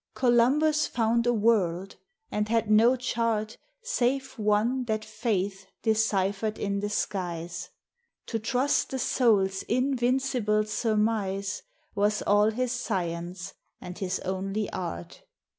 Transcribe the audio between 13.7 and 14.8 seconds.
and his only